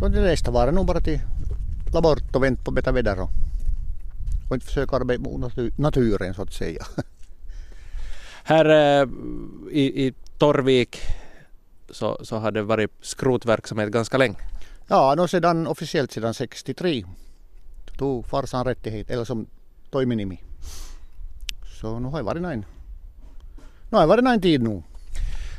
[0.00, 1.20] Då det nästa var det nog bara till
[1.92, 3.30] la bort och vänta på bättre väder och,
[4.48, 6.86] och inte försöka arbeta mot naturen så att säga.
[8.44, 8.66] Här
[9.70, 10.98] i, i Torvik
[11.90, 14.36] så, så har det varit skrotverksamhet ganska länge.
[14.88, 17.04] Ja, no sedan, officiellt sedan 63
[17.98, 19.46] tog farsan rättighet, eller som
[19.90, 20.42] toiminimi.
[21.80, 22.64] Så nu har jag varit näin.
[23.90, 24.82] Nu har jag varit näin tid nu.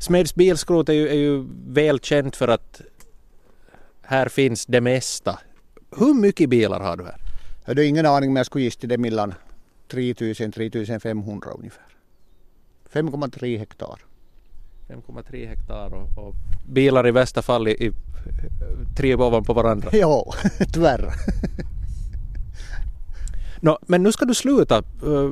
[0.00, 2.80] Smeds bilskrot är ju, är ju välkänt för att
[4.06, 5.38] här finns det mesta.
[5.96, 7.16] Hur mycket bilar har du här?
[7.60, 9.34] Jag hade ingen aning men jag skulle gissa det mellan
[9.90, 11.84] 3000-3500 ungefär.
[12.92, 14.00] 5,3 hektar.
[14.88, 16.34] 5,3 hektar och, och,
[16.68, 17.92] bilar i värsta fall i, i
[18.96, 19.88] tre ovanpå varandra.
[19.92, 20.34] Ja,
[20.72, 21.12] tyvärr.
[23.60, 24.82] no, men nu ska du sluta.
[25.06, 25.30] Uh,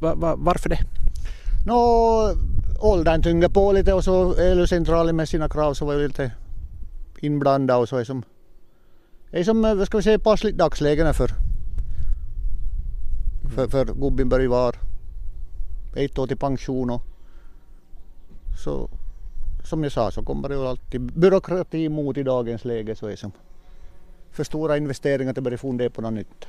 [0.00, 0.78] va, va, varför det?
[1.66, 2.32] Nå,
[2.80, 6.32] åldern tynger på lite och så LU-centralen med sina krav så var jag lite
[7.24, 8.22] inblandad och så är som,
[9.30, 11.30] är som vad ska vi säga, passligt dagsläge för,
[13.54, 14.76] för, för gubben börjar vara
[15.96, 17.02] ett år till pension och
[18.64, 18.88] så
[19.64, 23.16] som jag sa så kommer det ju alltid byråkrati mot i dagens läge så är
[23.16, 23.32] som
[24.30, 26.46] för stora investeringar att börja fundera på något nytt.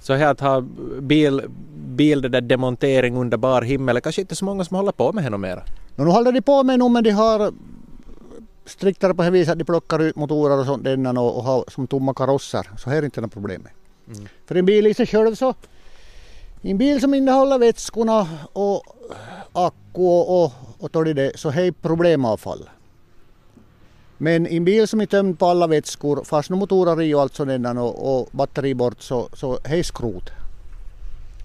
[0.00, 0.60] Så här att ha
[1.00, 1.42] bil,
[1.86, 5.32] bil det där demontering under bar himmel, kanske inte så många som håller på med
[5.32, 5.62] det mera?
[5.96, 7.52] No, nu håller de på med nu men de har
[8.66, 11.64] striktare på det viset att de plockar ut motorer och sånt denna och, och har
[11.68, 12.70] som tomma karosser.
[12.78, 13.68] Så här är inte något problem.
[14.06, 14.28] Mm.
[14.46, 15.54] För en bil i sig själv så
[16.62, 18.82] en bil som innehåller vätskorna och
[19.52, 22.68] akku och, och, och det, så är problemavfall.
[24.18, 27.34] Men en bil som är tömd på alla vätskor, fast nu motorer i och allt
[27.34, 30.30] sådant och, och batteri bort så, så är skrot.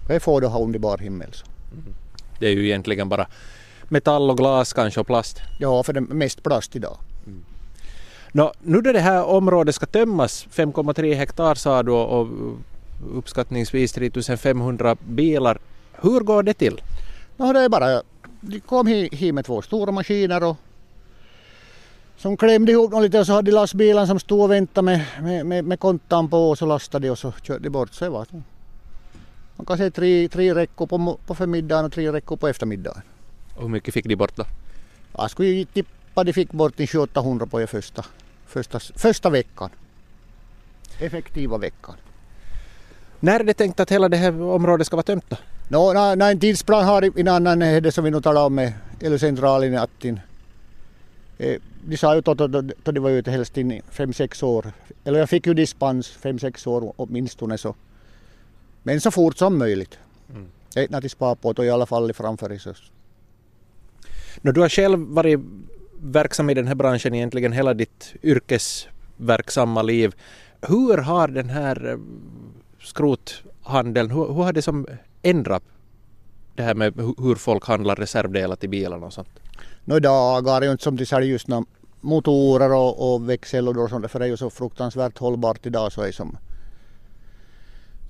[0.08, 1.32] Det får du ha under bar himmel.
[1.32, 1.46] Så.
[1.72, 1.94] Mm.
[2.38, 3.26] Det är ju egentligen bara
[3.88, 5.40] metall och glas kanske och plast.
[5.58, 6.96] Ja, för det är mest plast idag.
[8.32, 12.28] Nå, nu när det här området ska tömmas, 5,3 hektar sa du och
[13.14, 15.58] uppskattningsvis 3500 bilar.
[15.92, 16.80] Hur går det till?
[17.36, 18.02] No, det är bara,
[18.40, 20.56] de kom hit med två stora maskiner och
[22.16, 25.06] som klämde ihop dem lite och så hade de lastbilen som stod och väntade med,
[25.22, 27.92] med, med, med kontan på och så lastade de och så körde de bort.
[27.92, 28.26] Så det var
[29.56, 33.02] man kan säga tre, tre räckor på, på förmiddagen och tre räckor på eftermiddagen.
[33.54, 34.44] Och hur mycket fick de bort då?
[35.16, 38.04] Jag skulle tippa de fick bort 700-800 på första,
[38.46, 39.70] första, första veckan.
[40.98, 41.94] Effektiva veckan.
[43.20, 45.36] När är det tänkt att hela det här området ska vara tömt då?
[45.68, 49.78] No, när, när en tidsplan har innan det som vi nu talar om med elcentralen
[49.78, 54.72] att eh, de sa ju att de var ute helst in i fem sex år.
[55.04, 57.74] Eller jag fick ju dispens fem sex år åtminstone så.
[58.82, 59.98] Men så fort som möjligt.
[60.34, 60.48] Mm.
[60.74, 62.74] Ett till spara på i alla fall framför sig.
[64.42, 65.40] No, du har själv varit
[66.02, 70.14] verksam i den här branschen egentligen hela ditt yrkesverksamma liv.
[70.60, 71.98] Hur har den här eh,
[72.80, 74.86] skrothandeln, hur, hur har det som
[75.22, 75.62] ändrat
[76.54, 79.28] det här med hur folk handlar reservdelar till bilarna och sånt?
[79.84, 81.48] No, idag är det inte som till säljer just
[82.00, 86.02] motorer och, och växellådor och sånt för det är ju så fruktansvärt hållbart idag så
[86.02, 86.36] är som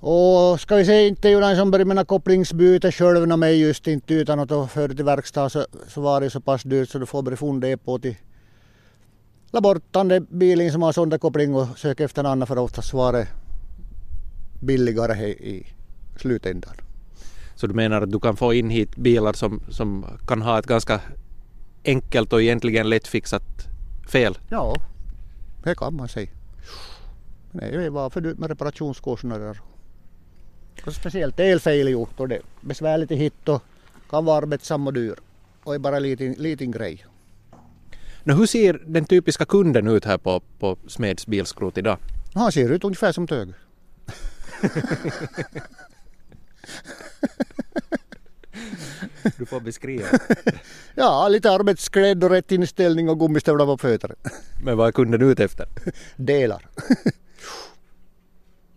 [0.03, 4.13] och ska vi säga inte den som började med kopplingsbyte själv när mig just inte
[4.13, 7.21] utan att föra till verkstad så, så var det så pass dyrt så du får
[7.21, 8.15] börja fundera på till
[9.51, 12.57] la bort den bilen som har sån där koppling och söka efter en annan för
[12.57, 13.27] oftast var det
[14.61, 15.67] billigare i
[16.17, 16.75] slutändan.
[17.55, 20.67] Så du menar att du kan få in hit bilar som, som kan ha ett
[20.67, 21.01] ganska
[21.85, 23.67] enkelt och egentligen lättfixat
[24.11, 24.37] fel?
[24.49, 24.75] Ja,
[25.63, 26.29] det kan man säga.
[27.51, 29.61] Det var för dyrt med reparationskostnader.
[30.85, 33.63] Och speciellt elfel gjort och det är besvärligt att hitta och
[34.09, 35.15] kan vara arbetsam och dyr
[35.63, 37.05] och är bara en liten, liten grej.
[38.23, 41.97] Nu, hur ser den typiska kunden ut här på, på Smeds bilskrot idag?
[42.33, 43.53] Han ser ut ungefär som Tög.
[49.37, 50.05] Du får beskriva.
[50.95, 54.15] ja, lite arbetsklädd och rätt inställning och gummistövlar på fötterna.
[54.63, 55.67] Men vad är kunden ute efter?
[56.15, 56.67] Delar.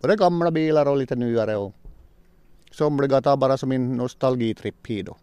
[0.01, 1.75] Både gamla bilar och lite nyare och
[2.75, 5.17] somliga tar bara som en nostalgitripp hit då.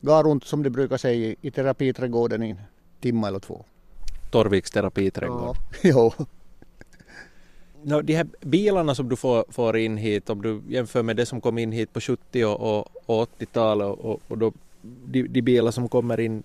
[0.00, 2.60] Går runt som de brukar säga i terapiträdgården i en
[3.00, 3.64] timme eller två.
[4.30, 5.56] Torviks terapiträdgård.
[5.56, 5.78] Ja.
[5.82, 6.12] jo.
[7.82, 11.26] No, de här bilarna som du får, får in hit, om du jämför med det
[11.26, 14.52] som kom in hit på 70 och, och, och 80-talet och, och då,
[14.82, 16.42] de, de, bilar som kommer in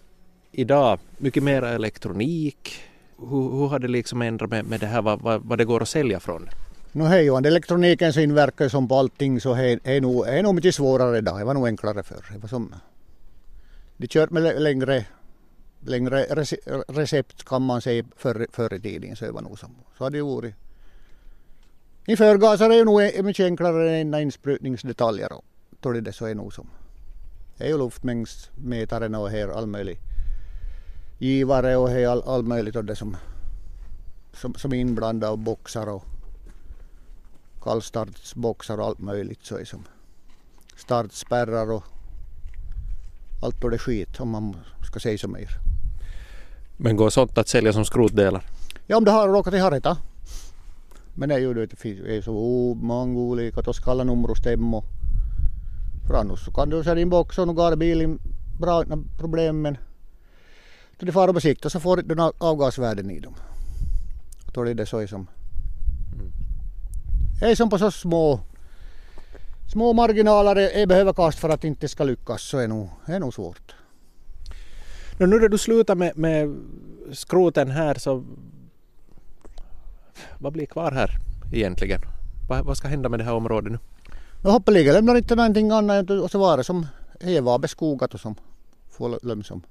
[0.51, 2.73] idag, mycket mer elektronik.
[3.17, 5.81] Hur, hur har det liksom ändrat med, med det här, vad, vad, vad det går
[5.81, 6.49] att sälja från?
[6.97, 10.75] No hej, Johan, elektronikens inverkan som på allting så är, är, nog, är nog mycket
[10.75, 11.39] svårare idag.
[11.39, 12.25] Det var nog enklare förr.
[12.31, 12.75] Det var som,
[13.97, 15.05] de körde med längre
[15.79, 16.23] längre
[16.87, 19.75] recept kan man säga förr, förr i tiden så det var nog som.
[19.97, 20.55] Så har det ju varit.
[22.07, 25.29] I förgasare är det nog mycket enklare än insprutningsdetaljer
[25.81, 26.69] då det så är nog som.
[27.57, 29.99] Det är ju luftmängdsmätaren och här all möjlig
[31.17, 33.17] givare och här all, all möjligt och det som,
[34.33, 36.03] som, som är inblandat och boxar och
[37.67, 39.83] kallstartsboxar och allt möjligt så som
[40.75, 41.83] startspärrar och
[43.41, 45.49] allt och det skit om man ska säga så mer.
[46.77, 48.45] Men går sånt att sälja som skrotdelar?
[48.87, 49.97] Ja om det har råkat i hareta.
[51.15, 52.33] Men det är ju det finns är så
[52.81, 54.83] många olika, då ska alla nummer stämma.
[56.07, 58.19] För annars så kan du sätta in boxen och gå bilen
[58.59, 59.77] bra utan problem men
[60.99, 63.35] då de far på sikt så får du avgasvärden i dem.
[64.53, 65.27] Då är det så som.
[67.39, 68.39] Det är som på så små
[69.67, 73.19] små marginaler är behöver kast för att det inte ska lyckas så är nog, är
[73.19, 73.75] nog svårt.
[75.17, 76.55] Nu när du slutar med, med
[77.11, 78.23] skroten här så
[80.39, 81.11] vad blir kvar här
[81.53, 82.01] egentligen?
[82.49, 83.79] Vad, vad ska hända med det här området nu?
[84.43, 86.87] Jag hoppeligen lämnar inte någonting annat än att så vara som
[87.19, 88.35] är var beskogat och som
[88.89, 89.61] får lömsom.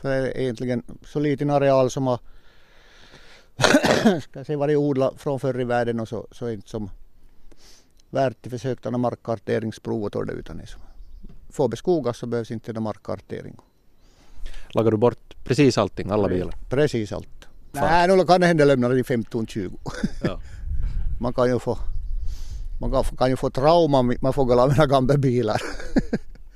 [0.00, 2.18] För det är egentligen så liten areal som har
[4.20, 6.90] ska jag säga, varit odlad från förr i världen och så, så är inte som
[8.10, 10.80] värt att försöka några markkarteringsprov och det utan det är som
[11.50, 13.56] får beskogas så behövs inte någon markkartering.
[14.68, 16.54] Lagar du bort precis allting, alla bilar?
[16.68, 17.48] Precis allt.
[17.74, 18.08] Fan.
[18.08, 19.78] Nej, nu kan det hända lämna det i 15-20.
[20.24, 20.40] Ja.
[21.20, 21.78] Man kan ju få
[22.80, 25.62] man kan, kan ju få trauma om man får gå av mina gamla bilar.